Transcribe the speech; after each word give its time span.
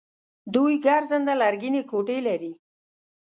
دوی 0.53 0.73
ګرځنده 0.85 1.33
لرګینې 1.41 1.81
کوټې 1.89 2.17
لري. 2.27 2.53